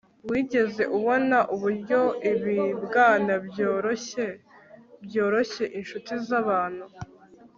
[0.29, 2.01] wigeze ubona uburyo
[2.31, 4.25] ibibwana byoroshye
[5.05, 6.85] byoroshye inshuti zabantu